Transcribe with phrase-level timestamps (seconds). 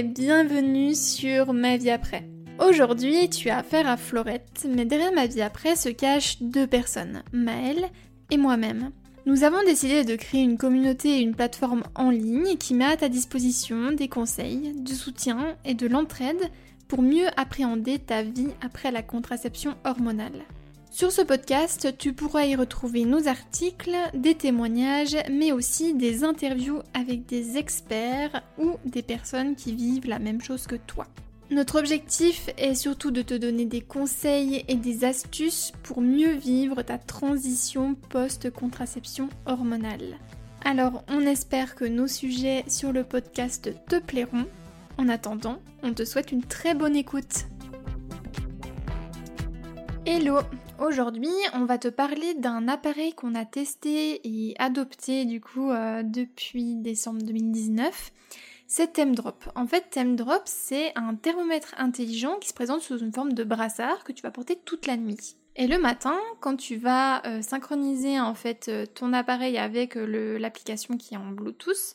[0.00, 2.26] bienvenue sur Ma vie après.
[2.58, 7.22] Aujourd'hui, tu as affaire à Florette, mais derrière ma vie après se cachent deux personnes,
[7.34, 7.90] Maëlle
[8.30, 8.90] et moi-même.
[9.26, 12.96] Nous avons décidé de créer une communauté et une plateforme en ligne qui met à
[12.96, 16.50] ta disposition des conseils, du soutien et de l'entraide
[16.88, 20.42] pour mieux appréhender ta vie après la contraception hormonale.
[20.92, 26.82] Sur ce podcast, tu pourras y retrouver nos articles, des témoignages, mais aussi des interviews
[26.92, 31.06] avec des experts ou des personnes qui vivent la même chose que toi.
[31.50, 36.82] Notre objectif est surtout de te donner des conseils et des astuces pour mieux vivre
[36.82, 40.18] ta transition post-contraception hormonale.
[40.62, 44.44] Alors, on espère que nos sujets sur le podcast te plairont.
[44.98, 47.46] En attendant, on te souhaite une très bonne écoute.
[50.04, 50.40] Hello
[50.82, 56.02] Aujourd'hui, on va te parler d'un appareil qu'on a testé et adopté du coup euh,
[56.02, 58.10] depuis décembre 2019.
[58.66, 59.44] C'est TemDrop.
[59.54, 64.02] En fait, TemDrop, c'est un thermomètre intelligent qui se présente sous une forme de brassard
[64.02, 65.36] que tu vas porter toute la nuit.
[65.54, 70.96] Et le matin, quand tu vas euh, synchroniser en fait euh, ton appareil avec l'application
[70.96, 71.94] qui est en Bluetooth,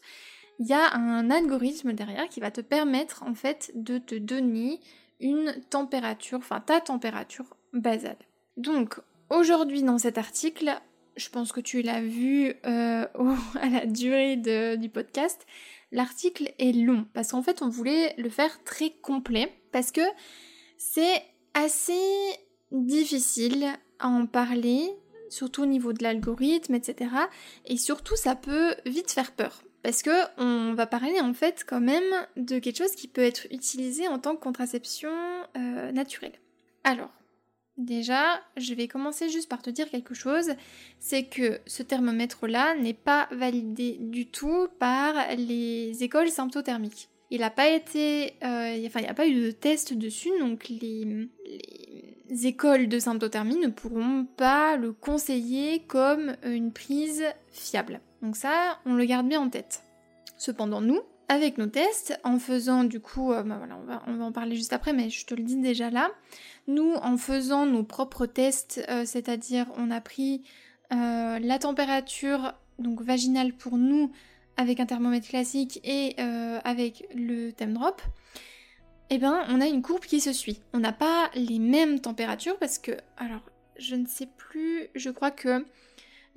[0.60, 4.80] il y a un algorithme derrière qui va te permettre en fait de te donner
[5.20, 8.16] une température, enfin ta température basale.
[8.58, 10.80] Donc, aujourd'hui dans cet article,
[11.16, 13.06] je pense que tu l'as vu euh,
[13.62, 14.38] à la durée
[14.78, 15.46] du podcast,
[15.92, 20.02] l'article est long parce qu'en fait on voulait le faire très complet parce que
[20.78, 21.22] c'est
[21.54, 21.94] assez
[22.72, 23.68] difficile
[24.00, 24.90] à en parler,
[25.30, 27.12] surtout au niveau de l'algorithme, etc.
[27.66, 29.64] Et surtout ça peut vite faire peur.
[29.84, 32.04] Parce que on va parler en fait quand même
[32.36, 35.12] de quelque chose qui peut être utilisé en tant que contraception
[35.56, 36.34] euh, naturelle.
[36.84, 37.12] Alors,
[37.78, 40.52] Déjà, je vais commencer juste par te dire quelque chose,
[41.00, 47.10] c'est que ce thermomètre-là n'est pas validé du tout par les écoles symptothermiques.
[47.30, 50.70] Il n'a pas été, euh, enfin, il n'y a pas eu de test dessus, donc
[50.70, 51.30] les,
[52.30, 58.00] les écoles de symptothermie ne pourront pas le conseiller comme une prise fiable.
[58.24, 59.84] Donc ça, on le garde bien en tête.
[60.38, 63.60] Cependant, nous, avec nos tests, en faisant du coup, euh, bah
[64.08, 66.10] on va, en parler juste après, mais je te le dis déjà là,
[66.68, 70.44] nous, en faisant nos propres tests, euh, c'est-à-dire on a pris
[70.94, 74.12] euh, la température donc vaginale pour nous
[74.56, 76.16] avec un thermomètre classique et
[76.64, 78.02] avec le Temdrop,
[79.12, 80.62] eh ben on a une courbe qui se suit.
[80.74, 83.42] On n'a pas les mêmes températures parce que, alors
[83.78, 85.64] je ne sais plus, je crois que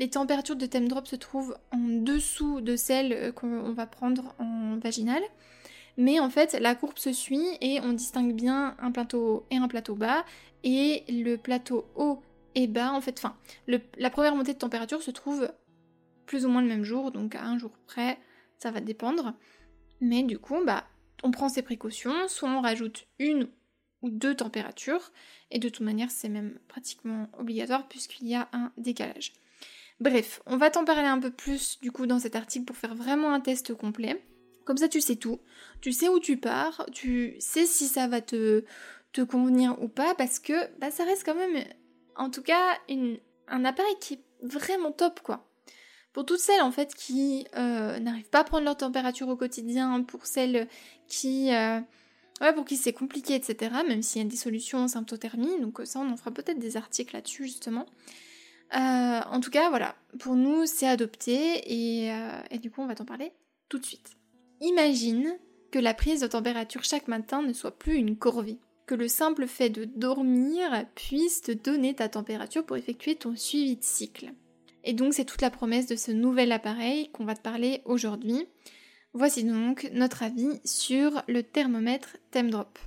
[0.00, 5.22] les températures de Temdrop se trouvent en dessous de celles qu'on va prendre en vaginale.
[5.98, 9.58] Mais en fait, la courbe se suit et on distingue bien un plateau haut et
[9.58, 10.24] un plateau bas.
[10.64, 12.22] Et le plateau haut
[12.54, 15.52] et bas, en fait, enfin, la première montée de température se trouve
[16.24, 18.18] plus ou moins le même jour, donc à un jour près,
[18.56, 19.34] ça va dépendre.
[20.00, 20.84] Mais du coup, bah,
[21.22, 23.48] on prend ses précautions, soit on rajoute une
[24.00, 25.12] ou deux températures,
[25.50, 29.34] et de toute manière, c'est même pratiquement obligatoire puisqu'il y a un décalage.
[30.00, 32.94] Bref, on va t'en parler un peu plus du coup dans cet article pour faire
[32.94, 34.22] vraiment un test complet.
[34.64, 35.40] Comme ça, tu sais tout.
[35.82, 38.64] Tu sais où tu pars, tu sais si ça va te,
[39.28, 41.64] convenir ou pas, parce que bah, ça reste quand même,
[42.16, 42.78] en tout cas,
[43.48, 45.46] un appareil qui est vraiment top, quoi.
[46.12, 50.02] Pour toutes celles, en fait, qui euh, n'arrivent pas à prendre leur température au quotidien,
[50.02, 50.66] pour celles
[51.08, 51.52] qui...
[51.52, 51.80] Euh,
[52.40, 53.72] ouais, pour qui c'est compliqué, etc.
[53.86, 56.76] Même s'il y a des solutions en symptothermie, donc ça, on en fera peut-être des
[56.76, 57.86] articles là-dessus, justement.
[58.74, 61.34] Euh, en tout cas, voilà, pour nous, c'est adopté,
[61.66, 62.12] et,
[62.50, 63.32] et du coup, on va t'en parler
[63.68, 64.16] tout de suite.
[64.60, 65.38] Imagine
[65.70, 69.46] que la prise de température chaque matin ne soit plus une corvée, que le simple
[69.46, 74.32] fait de dormir puisse te donner ta température pour effectuer ton suivi de cycle.
[74.82, 78.46] Et donc c'est toute la promesse de ce nouvel appareil qu'on va te parler aujourd'hui.
[79.12, 82.78] Voici donc notre avis sur le thermomètre TemDrop.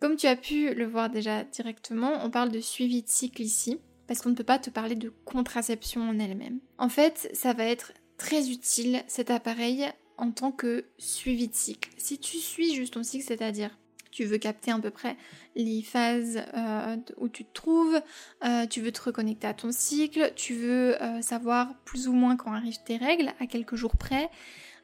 [0.00, 3.78] Comme tu as pu le voir déjà directement, on parle de suivi de cycle ici,
[4.06, 6.58] parce qu'on ne peut pas te parler de contraception en elle-même.
[6.78, 9.86] En fait, ça va être très utile cet appareil
[10.16, 11.90] en tant que suivi de cycle.
[11.96, 13.70] Si tu suis juste ton cycle, c'est-à-dire
[14.12, 15.16] tu veux capter à peu près
[15.56, 18.00] les phases euh, où tu te trouves,
[18.44, 22.36] euh, tu veux te reconnecter à ton cycle, tu veux euh, savoir plus ou moins
[22.36, 24.30] quand arrivent tes règles, à quelques jours près.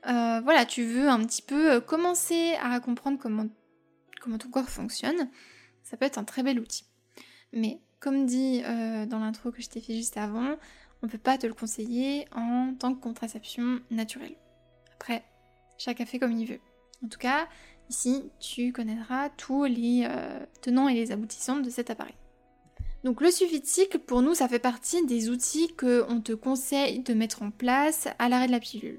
[0.04, 3.46] voilà, tu veux un petit peu commencer à comprendre comment,
[4.20, 5.28] comment ton corps fonctionne.
[5.84, 6.84] Ça peut être un très bel outil.
[7.52, 10.56] Mais comme dit dans l'intro que je t'ai fait juste avant,
[11.02, 14.34] on ne peut pas te le conseiller en tant que contraception naturelle.
[14.94, 15.24] Après,
[15.78, 16.60] chacun fait comme il veut.
[17.04, 17.46] En tout cas,
[17.88, 22.14] ici, tu connaîtras tous les euh, tenants et les aboutissants de cet appareil.
[23.04, 26.98] Donc le suivi de cycle, pour nous, ça fait partie des outils qu'on te conseille
[27.00, 28.98] de mettre en place à l'arrêt de la pilule.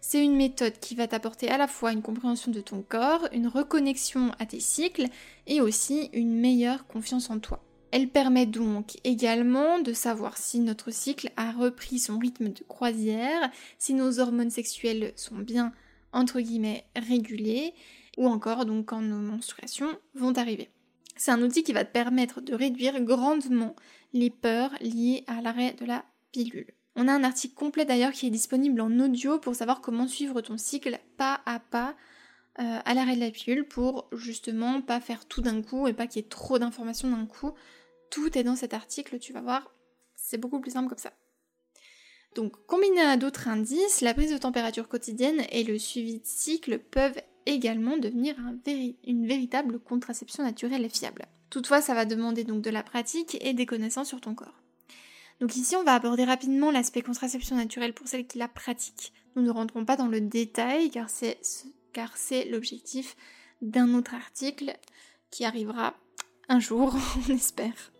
[0.00, 3.48] C'est une méthode qui va t'apporter à la fois une compréhension de ton corps, une
[3.48, 5.08] reconnexion à tes cycles
[5.46, 7.62] et aussi une meilleure confiance en toi.
[7.94, 13.52] Elle permet donc également de savoir si notre cycle a repris son rythme de croisière,
[13.78, 15.72] si nos hormones sexuelles sont bien
[16.12, 17.72] entre guillemets régulées
[18.18, 20.70] ou encore donc quand nos menstruations vont arriver.
[21.14, 23.76] C'est un outil qui va te permettre de réduire grandement
[24.12, 26.74] les peurs liées à l'arrêt de la pilule.
[26.96, 30.40] On a un article complet d'ailleurs qui est disponible en audio pour savoir comment suivre
[30.40, 31.94] ton cycle pas à pas
[32.58, 36.08] euh, à l'arrêt de la pilule pour justement pas faire tout d'un coup et pas
[36.08, 37.52] qu'il y ait trop d'informations d'un coup.
[38.14, 39.74] Tout est dans cet article, tu vas voir,
[40.14, 41.12] c'est beaucoup plus simple comme ça.
[42.36, 46.78] Donc combiné à d'autres indices, la prise de température quotidienne et le suivi de cycle
[46.78, 48.36] peuvent également devenir
[49.04, 51.26] une véritable contraception naturelle et fiable.
[51.50, 54.62] Toutefois, ça va demander donc de la pratique et des connaissances sur ton corps.
[55.40, 59.12] Donc ici, on va aborder rapidement l'aspect contraception naturelle pour celles qui la pratiquent.
[59.34, 61.40] Nous ne rentrons pas dans le détail car c'est,
[61.92, 63.16] car c'est l'objectif
[63.60, 64.76] d'un autre article
[65.32, 65.96] qui arrivera
[66.48, 66.94] un jour,
[67.28, 67.90] on espère.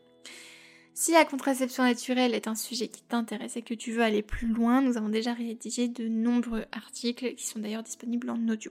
[0.96, 4.46] Si la contraception naturelle est un sujet qui t'intéresse et que tu veux aller plus
[4.46, 8.70] loin, nous avons déjà rédigé de nombreux articles qui sont d'ailleurs disponibles en audio.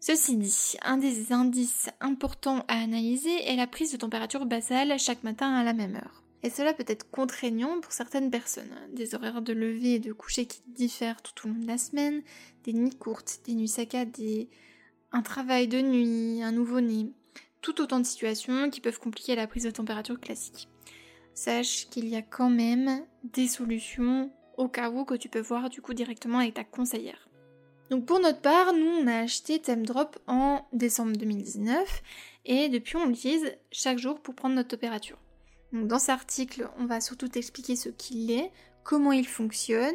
[0.00, 5.22] Ceci dit, un des indices importants à analyser est la prise de température basale chaque
[5.22, 6.24] matin à la même heure.
[6.42, 8.74] Et cela peut être contraignant pour certaines personnes.
[8.92, 12.22] Des horaires de lever et de coucher qui diffèrent tout au long de la semaine,
[12.64, 14.48] des nuits courtes, des nuits saccadées,
[15.12, 17.12] un travail de nuit, un nouveau-né.
[17.60, 20.68] Tout autant de situations qui peuvent compliquer la prise de température classique.
[21.36, 25.68] Sache qu'il y a quand même des solutions au cas où que tu peux voir
[25.68, 27.28] du coup directement avec ta conseillère.
[27.90, 32.02] Donc pour notre part, nous on a acheté Drop en décembre 2019
[32.46, 35.18] et depuis on l'utilise chaque jour pour prendre notre température.
[35.74, 38.50] Donc dans cet article, on va surtout t'expliquer ce qu'il est,
[38.82, 39.94] comment il fonctionne,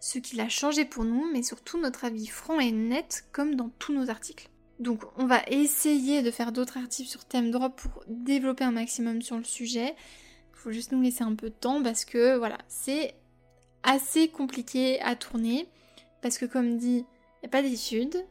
[0.00, 3.70] ce qu'il a changé pour nous, mais surtout notre avis franc et net comme dans
[3.78, 4.48] tous nos articles.
[4.80, 9.38] Donc on va essayer de faire d'autres articles sur Drop pour développer un maximum sur
[9.38, 9.94] le sujet.
[10.62, 13.16] Il faut juste nous laisser un peu de temps parce que voilà, c'est
[13.82, 15.66] assez compliqué à tourner.
[16.20, 17.04] Parce que comme dit
[17.42, 18.24] n'y a pas d'études.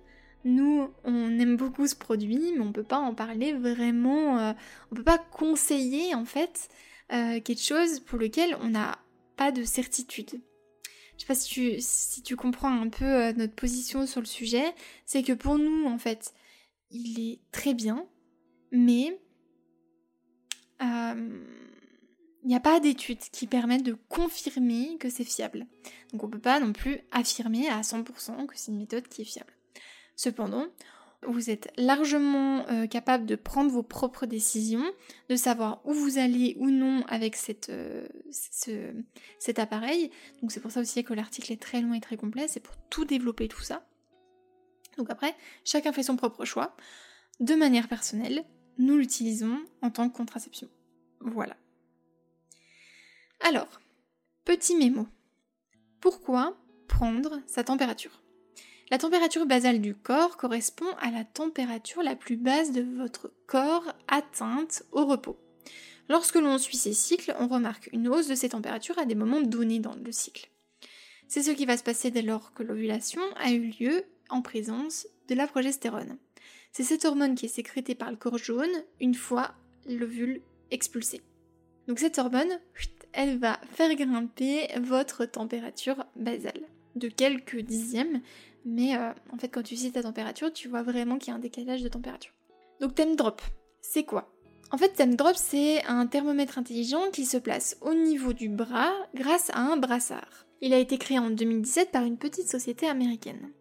[0.45, 4.35] Nous, on aime beaucoup ce produit, mais on peut pas en parler vraiment.
[4.35, 4.53] On euh,
[4.91, 6.69] on peut pas conseiller en fait
[7.11, 8.97] euh, quelque chose pour lequel on n'a
[9.35, 10.41] pas de certitude.
[11.17, 14.25] Je sais pas si tu, si tu comprends un peu euh, notre position sur le
[14.25, 14.73] sujet.
[15.05, 16.33] C'est que pour nous, en fait,
[16.91, 18.07] il est très bien,
[18.71, 19.19] mais
[22.43, 25.67] il n'y a pas d'études qui permettent de confirmer que c'est fiable.
[26.11, 29.21] Donc on ne peut pas non plus affirmer à 100% que c'est une méthode qui
[29.21, 29.53] est fiable.
[30.15, 30.67] Cependant,
[31.27, 34.83] vous êtes largement euh, capable de prendre vos propres décisions,
[35.29, 37.37] de savoir où vous allez ou non avec
[37.69, 38.07] euh,
[39.39, 40.09] cet appareil.
[40.41, 42.75] Donc c'est pour ça aussi que l'article est très long et très complet, c'est pour
[42.89, 43.85] tout développer tout ça.
[44.97, 46.75] Donc après, chacun fait son propre choix.
[47.39, 48.43] De manière personnelle,
[48.77, 50.69] nous l'utilisons en tant que contraception.
[51.19, 51.55] Voilà.
[53.43, 53.81] Alors,
[54.45, 55.07] petit mémo.
[55.99, 56.55] Pourquoi
[56.87, 58.21] prendre sa température?
[58.91, 63.95] La température basale du corps correspond à la température la plus basse de votre corps
[64.07, 65.39] atteinte au repos.
[66.07, 69.41] Lorsque l'on suit ces cycles, on remarque une hausse de ces températures à des moments
[69.41, 70.51] donnés dans le cycle.
[71.27, 75.07] C'est ce qui va se passer dès lors que l'ovulation a eu lieu en présence
[75.29, 76.17] de la progestérone.
[76.73, 79.55] C'est cette hormone qui est sécrétée par le corps jaune une fois
[79.87, 81.21] l'ovule expulsé.
[81.87, 82.59] Donc cette hormone,
[83.13, 86.61] elle va faire grimper votre température basale
[86.95, 88.21] de quelques dixièmes.
[88.65, 91.35] Mais euh, en fait, quand tu cites ta température, tu vois vraiment qu'il y a
[91.35, 92.33] un décalage de température.
[92.79, 93.41] Donc Thème Drop,
[93.81, 94.31] c'est quoi?
[94.71, 98.93] En fait, Thème Drop, c'est un thermomètre intelligent qui se place au niveau du bras
[99.13, 100.45] grâce à un brassard.
[100.61, 103.51] Il a été créé en 2017 par une petite société américaine.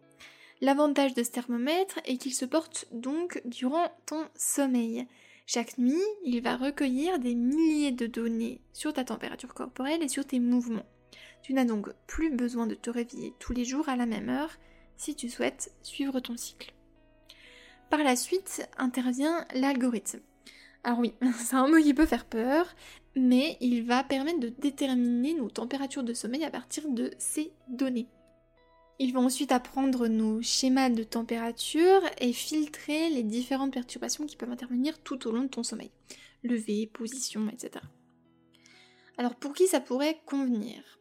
[0.61, 5.07] L'avantage de ce thermomètre est qu'il se porte donc durant ton sommeil.
[5.45, 10.25] Chaque nuit, il va recueillir des milliers de données sur ta température corporelle et sur
[10.25, 10.85] tes mouvements.
[11.41, 14.51] Tu n'as donc plus besoin de te réveiller tous les jours à la même heure
[14.97, 16.73] si tu souhaites suivre ton cycle.
[17.89, 20.19] Par la suite intervient l'algorithme.
[20.83, 22.73] Alors oui, c'est un mot qui peut faire peur,
[23.15, 28.07] mais il va permettre de déterminer nos températures de sommeil à partir de ces données.
[29.03, 34.51] Ils vont ensuite apprendre nos schémas de température et filtrer les différentes perturbations qui peuvent
[34.51, 35.89] intervenir tout au long de ton sommeil.
[36.43, 37.83] Lever, position, etc.
[39.17, 40.99] Alors pour qui ça pourrait convenir?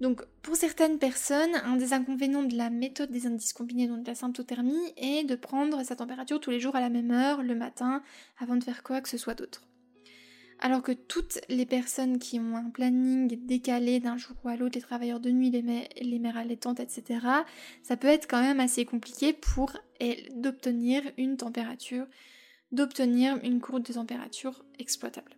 [0.00, 4.08] Donc, pour certaines personnes, un des inconvénients de la méthode des indices combinés, donc de
[4.08, 7.56] la symptothermie, est de prendre sa température tous les jours à la même heure, le
[7.56, 8.04] matin,
[8.38, 9.66] avant de faire quoi que ce soit d'autre.
[10.60, 14.80] Alors que toutes les personnes qui ont un planning décalé d'un jour à l'autre, les
[14.80, 17.26] travailleurs de nuit, les, mères allaitantes, etc.,
[17.82, 19.72] ça peut être quand même assez compliqué pour
[20.34, 22.06] d'obtenir une température,
[22.72, 25.36] d'obtenir une courbe de température exploitable.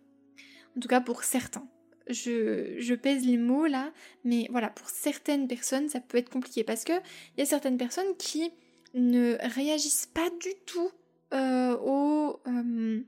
[0.75, 1.67] En tout cas pour certains.
[2.09, 3.91] Je, je, pèse les mots là,
[4.23, 7.77] mais voilà, pour certaines personnes, ça peut être compliqué parce que il y a certaines
[7.77, 8.49] personnes qui
[8.93, 10.89] ne réagissent pas du tout
[11.33, 13.01] euh, aux, euh,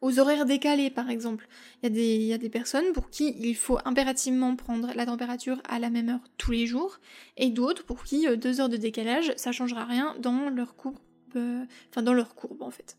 [0.00, 1.46] aux horaires décalés, par exemple.
[1.82, 5.90] Il y, a des personnes pour qui il faut impérativement prendre la température à la
[5.90, 7.00] même heure tous les jours,
[7.36, 10.98] et d'autres pour qui euh, deux heures de décalage, ça changera rien dans leur courbe,
[11.36, 11.64] euh,
[11.96, 12.96] dans leur courbe en fait.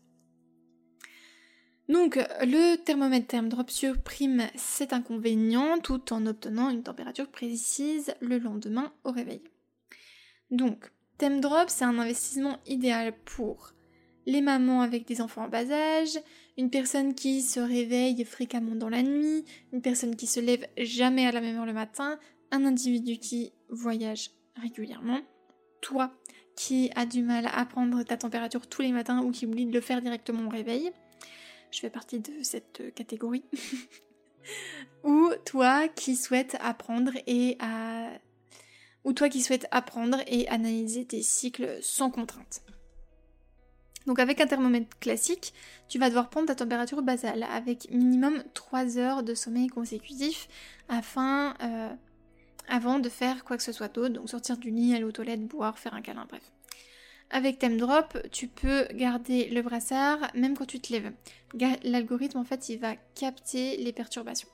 [1.88, 8.92] Donc le thermomètre Thermdrop supprime cet inconvénient tout en obtenant une température précise le lendemain
[9.04, 9.42] au réveil.
[10.50, 13.72] Donc Thermdrop c'est un investissement idéal pour
[14.26, 16.18] les mamans avec des enfants en bas âge,
[16.56, 21.26] une personne qui se réveille fréquemment dans la nuit, une personne qui se lève jamais
[21.26, 22.18] à la même heure le matin,
[22.50, 25.20] un individu qui voyage régulièrement,
[25.80, 26.12] toi
[26.54, 29.72] qui as du mal à prendre ta température tous les matins ou qui oublie de
[29.72, 30.92] le faire directement au réveil.
[31.70, 33.44] Je fais partie de cette catégorie.
[35.04, 38.10] ou toi qui souhaites apprendre et à
[39.04, 42.62] ou toi qui souhaites apprendre et analyser tes cycles sans contrainte.
[44.06, 45.52] Donc avec un thermomètre classique,
[45.88, 50.48] tu vas devoir prendre ta température basale avec minimum 3 heures de sommeil consécutif
[50.88, 51.88] afin euh,
[52.68, 55.46] avant de faire quoi que ce soit d'autre, donc sortir du lit, aller aux toilettes,
[55.46, 56.42] boire, faire un câlin, bref.
[57.30, 61.12] Avec Drop, tu peux garder le brassard même quand tu te lèves.
[61.82, 64.48] L'algorithme en fait il va capter les perturbations.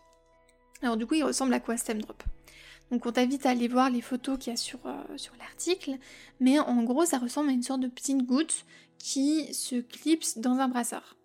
[0.83, 2.23] Alors du coup il ressemble à quoi Drop
[2.91, 5.99] donc on t'invite à aller voir les photos qu'il y a sur, euh, sur l'article,
[6.41, 8.65] mais en gros ça ressemble à une sorte de petite goutte
[8.99, 11.17] qui se clipse dans un brassard.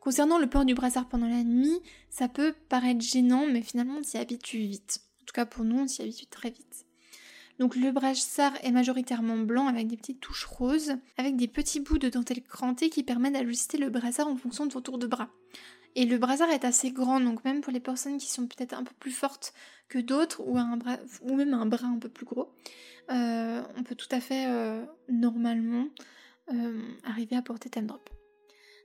[0.00, 4.02] Concernant le port du brassard pendant la nuit, ça peut paraître gênant, mais finalement on
[4.02, 5.00] s'y habitue vite.
[5.22, 6.86] En tout cas pour nous, on s'y habitue très vite.
[7.58, 11.98] Donc le brassard est majoritairement blanc avec des petites touches roses, avec des petits bouts
[11.98, 15.28] de dentelle crantée qui permettent d'ajuster le brassard en fonction de ton tour de bras.
[15.96, 18.84] Et le brassard est assez grand, donc même pour les personnes qui sont peut-être un
[18.84, 19.52] peu plus fortes
[19.88, 20.54] que d'autres, ou
[21.34, 22.52] même un bras un peu plus gros,
[23.10, 25.88] euh, on peut tout à fait euh, normalement
[26.52, 28.08] euh, arriver à porter Time Drop.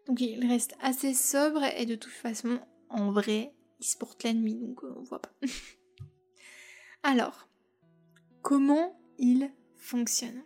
[0.07, 4.33] Donc il reste assez sobre et de toute façon, en vrai, il se porte la
[4.33, 5.33] nuit, donc euh, on voit pas.
[7.03, 7.47] Alors,
[8.41, 10.43] comment il fonctionne?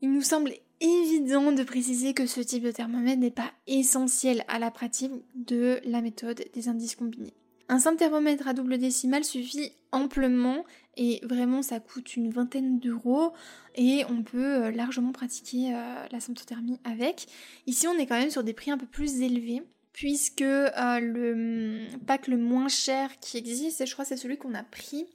[0.00, 4.58] Il nous semble évident de préciser que ce type de thermomètre n'est pas essentiel à
[4.58, 7.34] la pratique de la méthode des indices combinés.
[7.70, 10.64] Un simple à double décimale suffit amplement
[10.96, 13.32] et vraiment ça coûte une vingtaine d'euros
[13.74, 17.26] et on peut euh, largement pratiquer euh, la symptothermie avec.
[17.66, 21.86] Ici on est quand même sur des prix un peu plus élevés puisque euh, le
[21.92, 25.06] hum, pack le moins cher qui existe, je crois c'est celui qu'on a pris,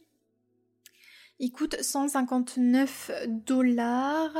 [1.40, 4.36] il coûte 159 dollars.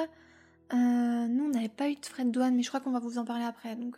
[0.72, 3.18] nous on n'avait pas eu de frais de douane mais je crois qu'on va vous
[3.18, 3.98] en parler après donc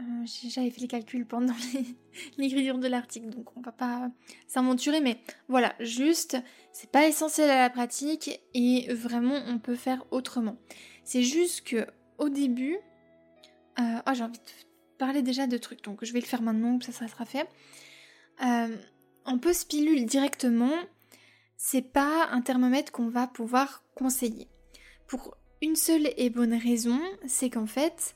[0.00, 1.54] euh, j'avais fait les calculs pendant
[2.38, 4.10] l'écriture de l'article, donc on va pas
[4.46, 6.36] s'aventurer, mais voilà, juste,
[6.72, 10.56] c'est pas essentiel à la pratique et vraiment on peut faire autrement.
[11.04, 11.86] C'est juste que
[12.18, 12.78] au début,
[13.78, 14.44] oh, j'ai envie de
[14.98, 17.48] parler déjà de trucs, donc je vais le faire maintenant, ça, sera fait.
[18.44, 18.76] Euh,
[19.24, 20.72] en post-pilule directement,
[21.56, 24.48] c'est pas un thermomètre qu'on va pouvoir conseiller.
[25.06, 28.14] Pour une seule et bonne raison, c'est qu'en fait,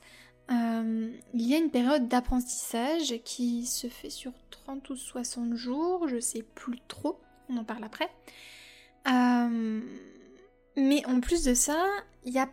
[0.51, 6.07] euh, il y a une période d'apprentissage qui se fait sur 30 ou 60 jours,
[6.07, 8.09] je sais plus trop, on en parle après.
[9.07, 9.81] Euh,
[10.77, 11.85] mais en plus de ça,
[12.23, 12.49] il y a...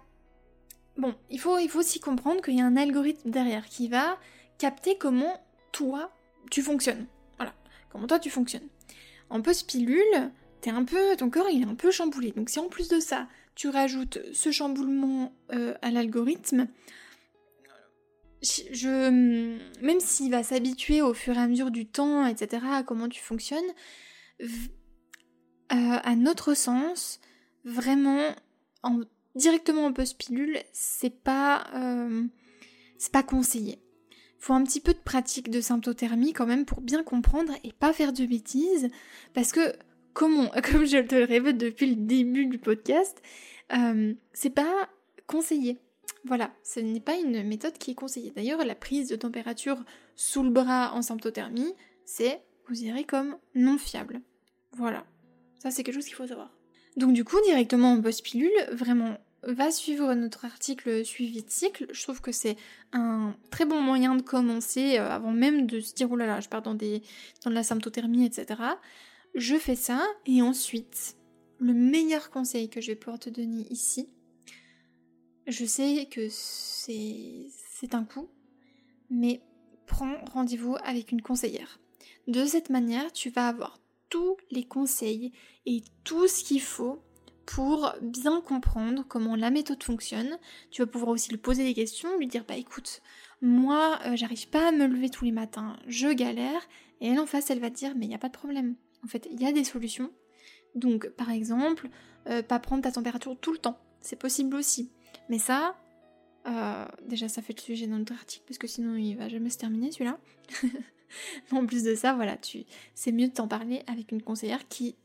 [0.97, 4.19] Bon, il faut, aussi comprendre qu'il y a un algorithme derrière qui va
[4.59, 5.41] capter comment
[5.73, 6.13] toi,
[6.51, 7.07] tu fonctionnes.
[7.37, 7.55] Voilà,
[7.91, 8.69] comment toi tu fonctionnes.
[9.31, 10.31] En post-pilule,
[10.61, 12.33] t'es un peu, ton corps il est un peu chamboulé.
[12.33, 16.69] Donc si en plus de ça, tu rajoutes ce chamboulement euh, à l'algorithme,
[18.43, 19.11] je,
[19.83, 23.21] même s'il va s'habituer au fur et à mesure du temps, etc., à comment tu
[23.21, 23.73] fonctionnes,
[24.43, 24.47] euh,
[25.71, 27.21] à notre sens,
[27.65, 28.35] vraiment,
[28.83, 29.01] en,
[29.35, 32.25] directement en post-pilule, c'est pas, euh,
[32.99, 33.79] c'est pas conseillé.
[34.39, 37.93] Faut un petit peu de pratique de symptothermie quand même pour bien comprendre et pas
[37.93, 38.91] faire de bêtises,
[39.35, 39.73] parce que,
[40.15, 43.23] comme, comme je te le répète depuis le début du podcast,
[43.73, 44.89] euh, c'est pas
[45.29, 45.79] conseillé.
[46.25, 48.31] Voilà, ce n'est pas une méthode qui est conseillée.
[48.31, 49.83] D'ailleurs, la prise de température
[50.15, 51.75] sous le bras en symptothermie,
[52.05, 54.21] c'est considéré comme non fiable.
[54.73, 55.05] Voilà,
[55.59, 56.51] ça c'est quelque chose qu'il faut savoir.
[56.97, 61.87] Donc du coup, directement en post-pilule, vraiment va suivre notre article suivi de cycle.
[61.91, 62.57] Je trouve que c'est
[62.93, 66.41] un très bon moyen de commencer euh, avant même de se dire oh là là,
[66.41, 67.03] je pars dans, des,
[67.45, 68.61] dans la symptothermie, etc.
[69.35, 71.17] Je fais ça et ensuite,
[71.59, 74.09] le meilleur conseil que je vais pouvoir te donner ici,
[75.47, 78.29] je sais que c'est un coup,
[79.11, 79.41] mais
[79.87, 81.81] prends rendez-vous avec une conseillère.
[82.29, 85.33] De cette manière, tu vas avoir tous les conseils
[85.67, 87.03] et tout ce qu'il faut
[87.47, 90.39] pour bien comprendre comment la méthode fonctionne.
[90.71, 93.03] Tu vas pouvoir aussi lui poser des questions, lui dire bah écoute,
[93.41, 96.69] moi euh, j'arrive pas à me lever tous les matins, je galère,
[97.01, 98.77] et elle en face elle va te dire mais il n'y a pas de problème.
[99.05, 100.11] En fait, il y a des solutions.
[100.75, 101.89] Donc par exemple,
[102.29, 104.91] euh, pas prendre ta température tout le temps, c'est possible aussi.
[105.29, 105.77] Mais ça,
[106.47, 109.51] euh, déjà ça fait le sujet dans notre article parce que sinon il va jamais
[109.51, 110.19] se terminer celui-là.
[111.53, 112.65] en plus de ça, voilà, tu,
[112.95, 114.97] c'est mieux de t'en parler avec une conseillère qui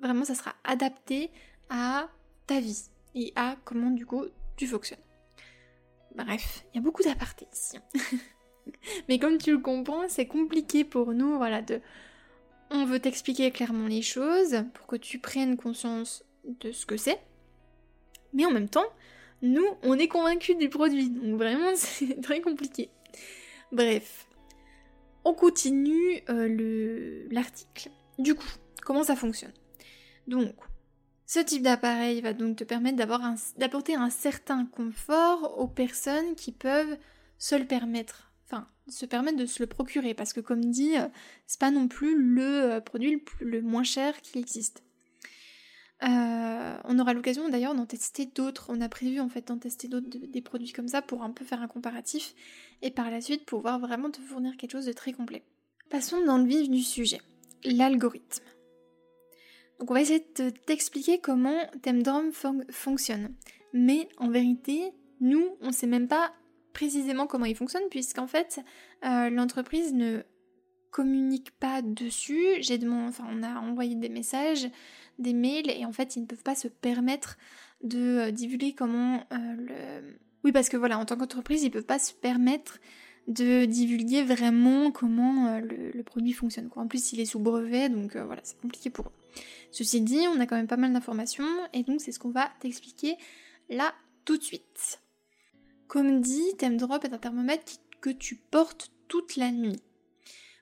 [0.00, 1.30] vraiment ça sera adapté
[1.68, 2.08] à
[2.46, 4.24] ta vie et à comment du coup
[4.56, 4.98] tu fonctionnes.
[6.14, 7.78] Bref, il y a beaucoup d'apartés ici.
[9.08, 11.80] Mais comme tu le comprends, c'est compliqué pour nous, voilà, de...
[12.70, 17.20] On veut t'expliquer clairement les choses pour que tu prennes conscience de ce que c'est.
[18.32, 18.86] Mais en même temps,
[19.42, 21.10] nous, on est convaincus du produit.
[21.10, 22.90] Donc vraiment, c'est très compliqué.
[23.72, 24.26] Bref,
[25.24, 27.90] on continue euh, l'article.
[28.18, 28.48] Du coup,
[28.84, 29.52] comment ça fonctionne?
[30.26, 30.54] Donc,
[31.26, 32.96] ce type d'appareil va donc te permettre
[33.56, 36.98] d'apporter un, certain confort aux personnes qui peuvent
[37.38, 41.06] se le permettre, enfin se permettre de se le procurer, parce que comme dit, euh,
[41.46, 44.82] c'est pas non plus le euh, produit le, moins cher qui existe.
[46.02, 48.66] Euh, on aura l'occasion d'ailleurs d'en tester d'autres.
[48.68, 51.44] On a prévu en fait d'en tester d'autres des produits comme ça pour un peu
[51.44, 52.34] faire un comparatif
[52.82, 55.42] et par la suite pouvoir vraiment te fournir quelque chose de très complet.
[55.90, 57.20] Passons dans le vif du sujet,
[57.64, 58.44] l'algorithme.
[59.78, 62.32] Donc on va essayer de t'expliquer comment Temdrom
[62.70, 63.34] fonctionne.
[63.72, 66.32] Mais en vérité, nous, on ne sait même pas
[66.72, 68.60] précisément comment il fonctionne, puisqu'en fait,
[69.04, 70.22] euh, l'entreprise ne
[70.90, 72.56] communique pas dessus.
[72.60, 74.68] J'ai enfin, on a envoyé des messages,
[75.18, 77.36] des mails, et en fait, ils ne peuvent pas se permettre
[77.82, 80.18] de euh, divulguer comment euh, le...
[80.44, 82.78] Oui, parce que voilà, en tant qu'entreprise, ils ne peuvent pas se permettre
[83.28, 86.68] de divulguer vraiment comment le, le, produit fonctionne.
[86.68, 86.82] Quoi.
[86.82, 89.12] En plus, il est sous brevet, donc voilà, c'est compliqué pour eux.
[89.70, 92.50] Ceci dit, on a quand même pas mal d'informations et donc c'est ce qu'on va
[92.60, 93.16] t'expliquer
[93.68, 95.00] là tout de suite.
[95.86, 99.82] Comme dit, Drop est un thermomètre que tu portes toute la nuit.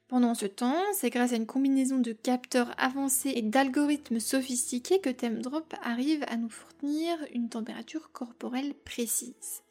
[0.09, 5.11] Pendant ce temps, c'est grâce à une combinaison de capteurs avancés et d'algorithmes sophistiqués que
[5.43, 9.63] Drop arrive à nous fournir une température corporelle précise.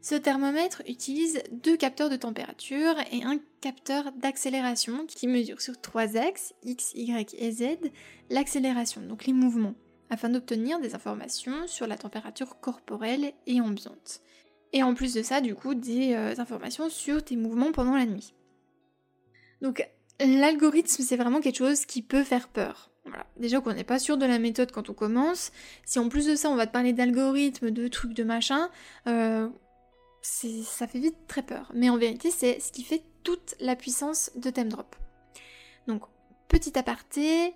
[0.00, 6.16] Ce thermomètre utilise deux capteurs de température et un capteur d'accélération qui mesure sur trois
[6.16, 7.64] axes, X, Y et Z,
[8.30, 9.76] l'accélération, donc les mouvements,
[10.10, 14.22] afin d'obtenir des informations sur la température corporelle et ambiante.
[14.72, 18.06] Et en plus de ça, du coup, des euh, informations sur tes mouvements pendant la
[18.06, 18.34] nuit.
[19.62, 19.88] Donc
[20.20, 22.90] l'algorithme, c'est vraiment quelque chose qui peut faire peur.
[23.04, 23.26] Voilà.
[23.36, 25.50] Déjà qu'on n'est pas sûr de la méthode quand on commence.
[25.84, 28.68] Si en plus de ça, on va te parler d'algorithme, de trucs, de machin,
[29.06, 29.48] euh,
[30.22, 31.72] ça fait vite très peur.
[31.74, 34.94] Mais en vérité, c'est ce qui fait toute la puissance de Temdrop.
[35.88, 36.02] Donc,
[36.48, 37.54] petit aparté,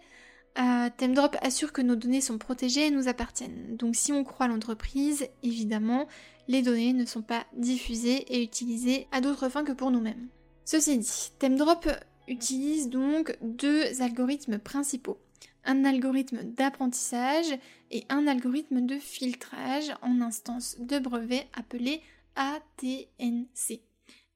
[0.59, 3.77] euh, Temdrop assure que nos données sont protégées et nous appartiennent.
[3.77, 6.09] Donc, si on croit l'entreprise, évidemment,
[6.49, 10.29] les données ne sont pas diffusées et utilisées à d'autres fins que pour nous-mêmes.
[10.67, 11.87] Ceci dit, Temdrop
[12.27, 15.17] utilise donc deux algorithmes principaux.
[15.65, 17.57] Un algorithme d'apprentissage
[17.93, 22.03] et un algorithme de filtrage en instance de brevet appelé
[22.35, 23.81] ATNC.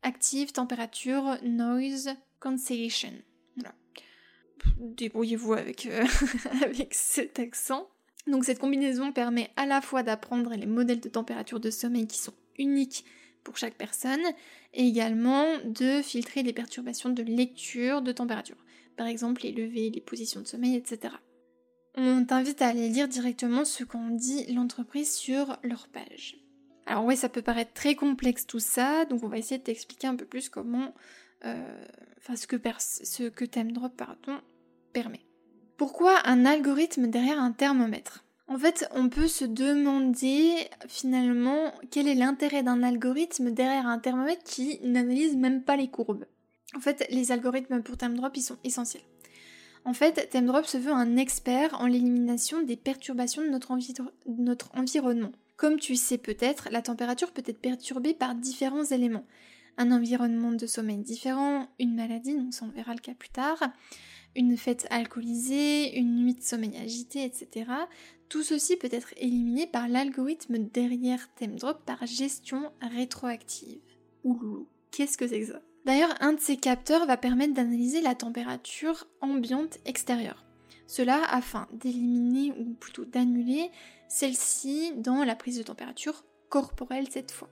[0.02, 3.12] Active Temperature Noise Cancellation.
[4.78, 6.06] Débrouillez-vous euh,
[6.62, 7.88] avec cet accent.
[8.28, 12.18] Donc cette combinaison permet à la fois d'apprendre les modèles de température de sommeil qui
[12.18, 13.04] sont uniques
[13.42, 14.22] pour chaque personne
[14.72, 18.56] et également de filtrer les perturbations de lecture de température.
[18.96, 21.14] Par exemple les levées, les positions de sommeil, etc.
[21.96, 26.36] On t'invite à aller lire directement ce qu'en dit l'entreprise sur leur page.
[26.86, 30.06] Alors oui, ça peut paraître très complexe tout ça, donc on va essayer de t'expliquer
[30.06, 30.94] un peu plus comment,
[31.44, 31.84] euh,
[32.18, 33.28] enfin ce que, ce
[34.92, 35.20] permet.
[35.76, 38.24] Pourquoi un algorithme derrière un thermomètre?
[38.50, 44.42] En fait, on peut se demander finalement quel est l'intérêt d'un algorithme derrière un thermomètre
[44.42, 46.26] qui n'analyse même pas les courbes.
[46.76, 49.04] En fait, les algorithmes pour TimeDrop, ils sont essentiels.
[49.84, 55.30] En fait, TimeDrop se veut un expert en l'élimination des perturbations de notre, environnement.
[55.56, 59.26] Comme tu sais peut-être, la température peut être perturbée par différents éléments.
[59.78, 63.62] Un environnement de sommeil différent, une maladie, on verra le cas plus tard,
[64.34, 67.66] une fête alcoolisée, une nuit de sommeil agité, etc.
[68.30, 73.80] Tout ceci peut être éliminé par l'algorithme derrière ThemeDrop par gestion rétroactive.
[74.22, 75.60] Ouloulou, qu'est-ce que c'est que ça?
[75.84, 80.44] D'ailleurs, un de ces capteurs va permettre d'analyser la température ambiante extérieure.
[80.86, 83.68] Cela afin d'éliminer ou plutôt d'annuler
[84.08, 87.50] celle-ci dans la prise de température corporelle cette fois.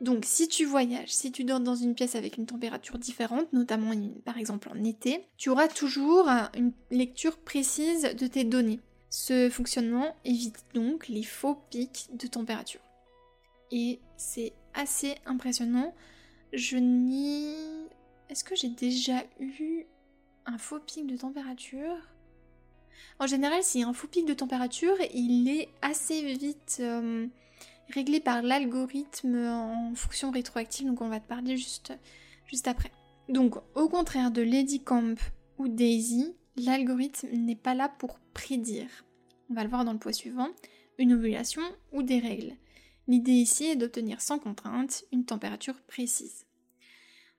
[0.00, 3.90] Donc si tu voyages, si tu dors dans une pièce avec une température différente, notamment
[4.24, 8.80] par exemple en été, tu auras toujours une lecture précise de tes données.
[9.08, 12.80] Ce fonctionnement évite donc les faux pics de température.
[13.70, 15.94] Et c'est assez impressionnant.
[16.52, 17.54] Je n'y...
[18.28, 19.84] Est-ce que j'ai déjà eu
[20.46, 21.96] un faux pic de température?
[23.18, 26.78] En général, a un faux pic de température, il est assez vite...
[26.80, 27.26] Euh,
[27.90, 31.92] réglé par l'algorithme en fonction rétroactive, donc on va te parler juste
[32.66, 32.90] après.
[33.28, 35.18] Donc au contraire de Lady Camp
[35.58, 39.04] ou Daisy, l'algorithme n'est pas là pour prédire.
[39.50, 40.48] On va le voir dans le point suivant,
[40.98, 42.54] une ovulation ou des règles.
[43.08, 46.44] L'idée ici est d'obtenir sans contrainte une température précise.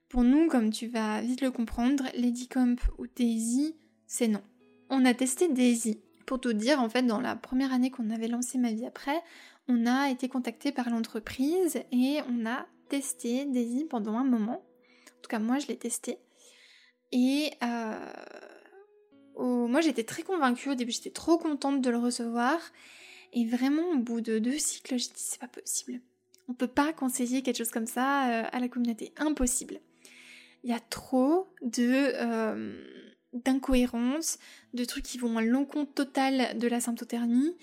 [0.10, 3.76] Pour nous, comme tu vas vite le comprendre, Lady Camp ou Daisy,
[4.06, 4.42] c'est non.
[4.90, 6.00] On a testé Daisy.
[6.26, 9.22] Pour tout dire, en fait, dans la première année qu'on avait lancé Ma vie après,
[9.68, 14.64] on a été contacté par l'entreprise et on a testé Daisy pendant un moment.
[14.64, 16.20] En tout cas, moi, je l'ai testé.
[17.12, 18.00] Et euh,
[19.46, 20.70] moi, j'étais très convaincue.
[20.70, 22.60] Au début, j'étais trop contente de le recevoir.
[23.34, 26.02] Et vraiment, au bout de deux cycles, j'ai dit c'est pas possible.
[26.48, 29.14] On peut pas conseiller quelque chose comme ça euh, à la communauté.
[29.18, 29.80] Impossible.
[30.64, 32.82] Il y a trop de euh,
[33.34, 34.40] d'incohérences,
[34.74, 37.56] de trucs qui vont à l'encontre total de la symptothermie.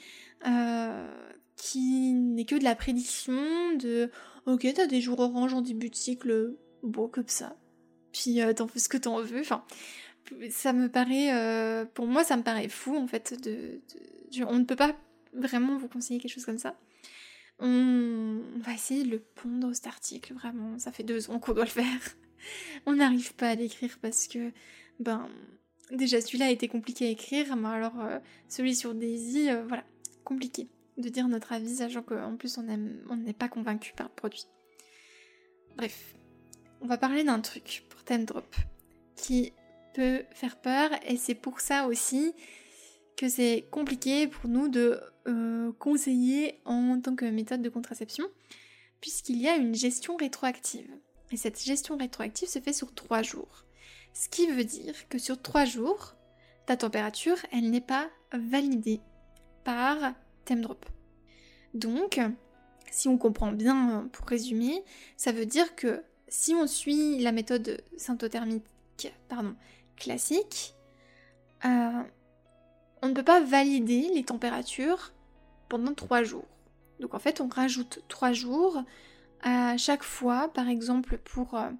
[0.46, 1.08] Euh,
[1.56, 3.32] qui n'est que de la prédiction
[3.78, 4.10] de
[4.44, 7.56] ok t'as des jours orange en début de cycle bon comme ça
[8.12, 9.64] puis t'en fais ce que t'en veux enfin
[10.50, 13.80] ça me paraît euh, pour moi ça me paraît fou en fait de,
[14.46, 14.96] on ne peut pas
[15.32, 16.76] vraiment vous conseiller quelque chose comme ça.
[17.60, 20.76] On, va essayer de le pondre cet article vraiment.
[20.78, 22.00] Ça fait deux ans qu'on doit le faire.
[22.86, 24.50] On n'arrive pas à l'écrire parce que
[24.98, 25.28] ben
[25.92, 29.84] déjà celui-là a été compliqué à écrire mais alors euh, celui sur Daisy voilà
[30.24, 34.46] compliqué de dire notre avis, sachant qu'en plus on n'est pas convaincu par le produit.
[35.76, 36.14] Bref,
[36.80, 38.54] on va parler d'un truc pour Time Drop
[39.16, 39.52] qui
[39.94, 42.34] peut faire peur et c'est pour ça aussi
[43.16, 48.24] que c'est compliqué pour nous de euh, conseiller en tant que méthode de contraception
[49.00, 50.90] puisqu'il y a une gestion rétroactive.
[51.30, 53.64] Et cette gestion rétroactive se fait sur trois jours.
[54.12, 56.14] Ce qui veut dire que sur trois jours,
[56.66, 59.00] ta température, elle n'est pas validée
[59.64, 60.14] par
[60.50, 60.86] drop.
[61.72, 62.20] Donc,
[62.90, 64.84] si on comprend bien, euh, pour résumer,
[65.16, 68.64] ça veut dire que si on suit la méthode symptothermique
[69.28, 69.54] pardon,
[69.96, 70.74] classique,
[71.64, 72.02] euh,
[73.02, 75.12] on ne peut pas valider les températures
[75.68, 76.46] pendant trois jours.
[77.00, 78.82] Donc en fait, on rajoute trois jours
[79.42, 81.70] à chaque fois, par exemple pour, euh,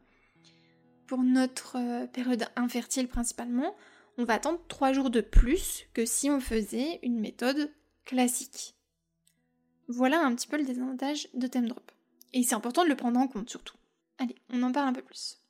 [1.07, 3.75] pour notre période infertile principalement,
[4.19, 7.73] on va attendre trois jours de plus que si on faisait une méthode
[8.05, 8.77] classique.
[9.89, 11.91] Voilà un petit peu le désavantage de Drop.
[12.33, 13.77] Et c'est important de le prendre en compte surtout.
[14.19, 15.41] Allez, on en parle un peu plus.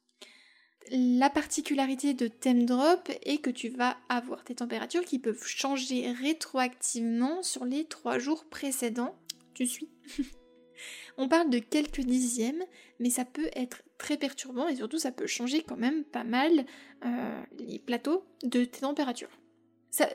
[0.91, 2.31] La particularité de
[2.65, 8.19] Drop est que tu vas avoir tes températures qui peuvent changer rétroactivement sur les trois
[8.19, 9.17] jours précédents.
[9.55, 9.89] Tu suis
[11.17, 12.63] On parle de quelques dixièmes,
[12.99, 16.67] mais ça peut être très perturbant et surtout ça peut changer quand même pas mal
[17.07, 19.31] euh, les plateaux de tes températures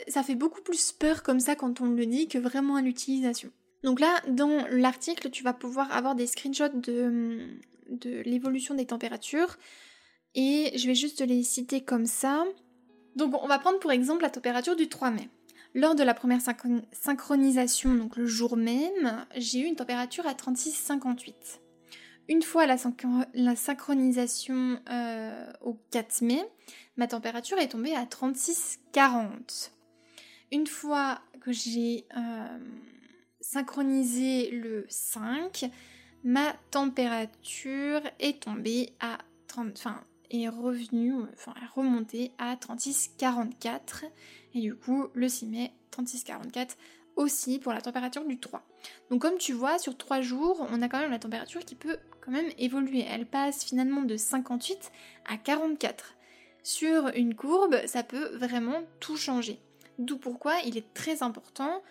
[0.08, 3.50] ça, fait beaucoup plus peur comme ça quand on le dit que vraiment à l'utilisation.
[3.84, 9.58] Donc là, dans l'article, tu vas pouvoir avoir des screenshots de l'évolution des températures.
[10.42, 12.46] Et je vais juste les citer comme ça.
[13.18, 15.28] Donc on va prendre pour exemple la température du 3 mai.
[15.76, 16.40] Lors de la première
[16.94, 21.34] synchronisation, donc le jour même, j'ai eu une température à 36,58.
[22.30, 22.78] Une fois la,
[23.58, 26.42] synchronisation euh, au 4 mai,
[26.96, 29.72] ma température est tombée à 36,40.
[30.54, 32.60] Une fois que j'ai euh,
[33.42, 35.70] synchronisé le 5,
[36.24, 44.06] ma température est tombée à 30, enfin, est revenue, enfin, est remontée à 36,44.
[44.54, 46.76] Et du coup, le 6 mai, 36,44
[47.16, 48.64] aussi pour la température du 3.
[49.10, 51.98] Donc comme tu vois, sur 3 jours, on a quand même la température qui peut
[52.22, 53.06] quand même évoluer.
[53.08, 54.92] Elle passe finalement de 58
[55.28, 56.16] à 44.
[56.64, 59.60] Sur une courbe, ça peut vraiment tout changer.
[59.98, 61.82] D'où pourquoi il est très important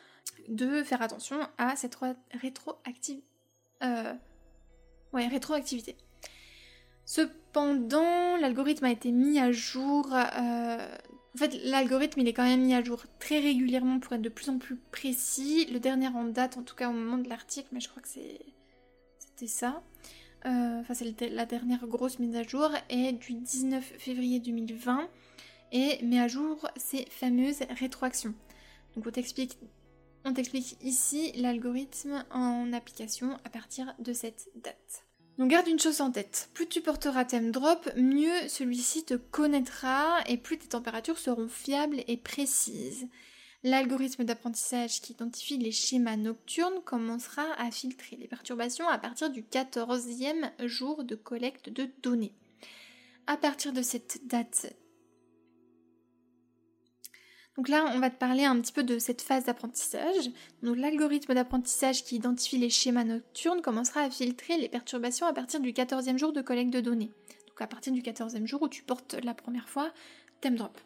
[0.48, 1.98] de faire attention à cette
[2.32, 3.20] rétroactive...
[3.82, 4.14] Euh,
[5.12, 5.96] ouais, rétroactivité.
[7.58, 10.96] Cependant, l'algorithme a été mis à jour euh,
[11.34, 14.28] En fait, l'algorithme, il est quand même mis à jour très régulièrement pour être de
[14.28, 15.66] plus en plus précis.
[15.72, 18.06] Le dernier en date, en tout cas au moment de l'article, mais je crois que
[18.06, 19.82] c'était ça.
[20.46, 25.08] Euh, enfin, c'est la dernière grosse mise à jour, est du 19 février 2020
[25.72, 28.34] et met à jour ces fameuses rétroactions.
[28.94, 29.58] Donc on t'explique
[30.24, 35.07] on t'explique ici l'algorithme en application à partir de cette date.
[35.38, 40.36] Donc garde une chose en tête, plus tu porteras drop, mieux celui-ci te connaîtra et
[40.36, 43.06] plus tes températures seront fiables et précises.
[43.62, 49.42] L'algorithme d'apprentissage qui identifie les schémas nocturnes commencera à filtrer les perturbations à partir du
[49.42, 52.34] 14e jour de collecte de données.
[53.28, 54.74] À partir de cette date
[57.58, 60.30] donc là, on va te parler un petit peu de cette phase d'apprentissage.
[60.62, 65.72] L'algorithme d'apprentissage qui identifie les schémas nocturnes commencera à filtrer les perturbations à partir du
[65.72, 67.10] 14e jour de collecte de données.
[67.48, 69.92] Donc à partir du 14e jour où tu portes la première fois
[70.40, 70.78] drop.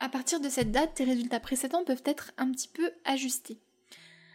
[0.00, 3.60] À partir de cette date, tes résultats précédents peuvent être un petit peu ajustés.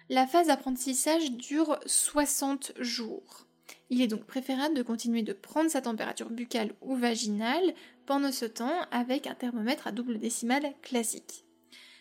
[0.09, 3.47] La phase d'apprentissage dure 60 jours.
[3.89, 7.73] Il est donc préférable de continuer de prendre sa température buccale ou vaginale
[8.05, 11.45] pendant ce temps avec un thermomètre à double décimale classique.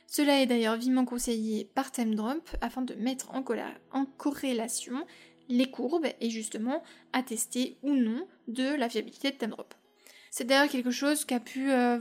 [0.06, 3.42] Cela est d'ailleurs vivement conseillé par TemDrop afin de mettre en,
[4.16, 5.04] corrélation
[5.48, 9.74] les courbes et justement attester ou non de la fiabilité de TemDrop.
[10.30, 11.98] C'est d'ailleurs quelque chose qu'a pu euh,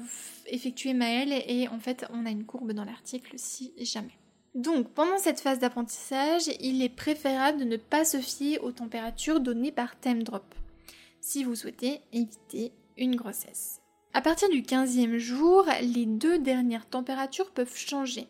[0.48, 4.18] effectuer Maël et en fait on a une courbe dans l'article si jamais.
[4.56, 9.40] Donc pendant cette phase d'apprentissage, il est préférable de ne pas se fier aux températures
[9.40, 10.56] données par TemDrop
[11.22, 13.82] si vous souhaitez éviter une grossesse.
[14.16, 18.30] À partir du 15e jour, les deux dernières températures peuvent changer.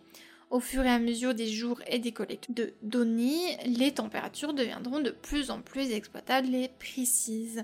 [0.50, 5.00] Au fur et à mesure des jours et des collectes de données, les températures deviendront
[5.00, 7.64] de plus en plus exploitables et précises.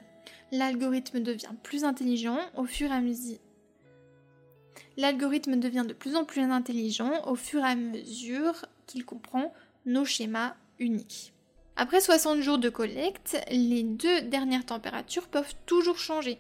[0.51, 3.39] L'algorithme devient plus intelligent au fur et à mesure.
[4.97, 9.51] L'algorithme devient de plus en plus intelligent au fur et à mesure qu'il comprend
[9.87, 11.33] nos schémas uniques.
[11.75, 16.37] Après 60 jours de collecte, les deux dernières températures peuvent toujours changer.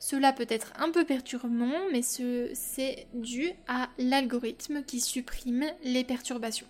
[0.00, 6.66] Cela peut être un peu perturbant, mais c'est dû à l'algorithme qui supprime les perturbations.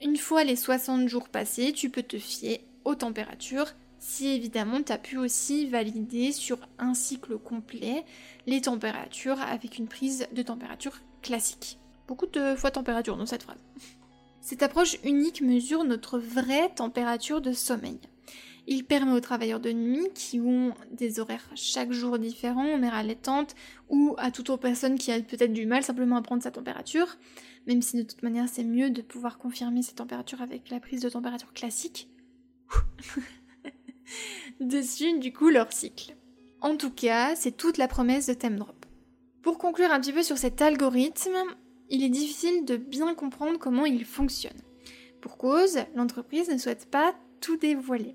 [0.00, 4.90] Une fois les 60 jours passés, tu peux te fier aux températures si évidemment tu
[4.90, 8.04] as pu aussi valider sur un cycle complet
[8.46, 11.78] les températures avec une prise de température classique.
[12.08, 13.62] Beaucoup de fois température dans cette phrase.
[14.40, 18.00] Cette approche unique mesure notre vraie température de sommeil.
[18.66, 23.56] Il permet aux travailleurs de nuit qui ont des horaires chaque jour différents, mère allaitante,
[23.88, 27.16] ou à toute autre personne qui a peut-être du mal simplement à prendre sa température,
[27.66, 31.00] même si de toute manière c'est mieux de pouvoir confirmer ses températures avec la prise
[31.00, 32.08] de température classique.
[34.60, 36.16] Dessus, du coup, leur cycle.
[36.60, 38.86] En tout cas, c'est toute la promesse de TemDrop.
[39.42, 41.36] Pour conclure un petit peu sur cet algorithme,
[41.90, 44.60] il est difficile de bien comprendre comment il fonctionne.
[45.20, 48.14] Pour cause, l'entreprise ne souhaite pas tout dévoiler.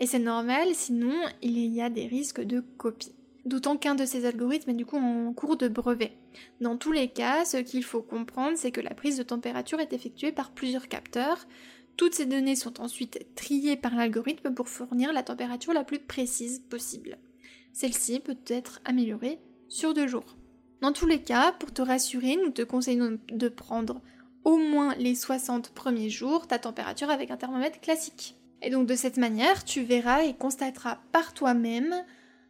[0.00, 3.14] Et c'est normal, sinon il y a des risques de copie.
[3.44, 6.12] D'autant qu'un de ces algorithmes est du coup en cours de brevet.
[6.62, 9.92] Dans tous les cas, ce qu'il faut comprendre, c'est que la prise de température est
[9.92, 11.46] effectuée par plusieurs capteurs.
[11.98, 16.62] Toutes ces données sont ensuite triées par l'algorithme pour fournir la température la plus précise
[16.70, 17.18] possible.
[17.74, 20.36] Celle-ci peut être améliorée sur deux jours.
[20.80, 24.00] Dans tous les cas, pour te rassurer, nous te conseillons de prendre
[24.44, 28.39] au moins les 60 premiers jours ta température avec un thermomètre classique.
[28.62, 31.94] Et donc de cette manière, tu verras et constateras par toi-même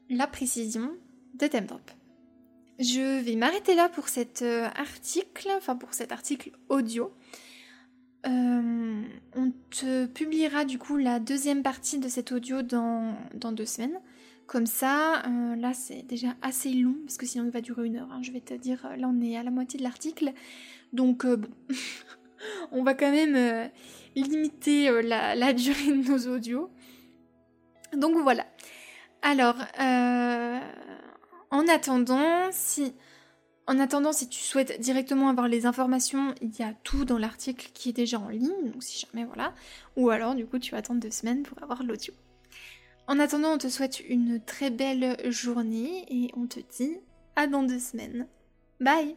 [0.08, 0.90] la précision
[1.34, 1.90] de TemDrop.
[2.80, 7.12] Je vais m'arrêter là pour cet euh, article, enfin pour cet article audio.
[8.26, 9.02] Euh,
[9.36, 13.98] on te publiera du coup la deuxième partie de cet audio dans, deux semaines.
[14.46, 17.96] Comme ça, euh, là c'est déjà assez long, parce que sinon il va durer une
[17.96, 18.10] heure.
[18.10, 18.20] Hein.
[18.22, 20.32] Je vais te dire, là on est à la moitié de l'article.
[20.94, 21.48] Donc bon,
[22.72, 23.70] on va quand même
[24.14, 26.70] limiter euh, la, durée de nos audios.
[27.94, 28.46] Donc voilà.
[29.22, 30.58] Alors, euh,
[31.50, 32.94] en attendant, si
[33.66, 37.70] en attendant, si tu souhaites directement avoir les informations, il y a tout dans l'article
[37.72, 39.54] qui est déjà en ligne, donc si jamais voilà.
[39.96, 42.12] Ou alors, du coup, tu vas attendre deux semaines pour avoir l'audio.
[43.06, 46.96] En attendant, on te souhaite une très belle journée et on te dit
[47.36, 48.26] à dans deux semaines.
[48.80, 49.16] Bye